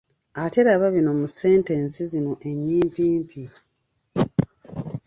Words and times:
Ate 0.43 0.59
laba 0.67 0.85
bino 0.95 1.11
mu 1.19 1.27
sentensi 1.37 1.99
zino 2.11 2.33
ennyimpimpi. 2.49 3.43